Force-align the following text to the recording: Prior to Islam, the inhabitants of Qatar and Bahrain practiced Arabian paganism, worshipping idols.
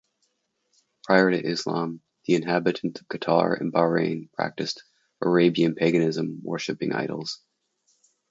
Prior 1.03 1.29
to 1.29 1.39
Islam, 1.39 2.01
the 2.25 2.33
inhabitants 2.33 2.99
of 2.99 3.07
Qatar 3.07 3.61
and 3.61 3.71
Bahrain 3.71 4.31
practiced 4.33 4.83
Arabian 5.23 5.75
paganism, 5.75 6.39
worshipping 6.41 6.91
idols. 6.91 7.39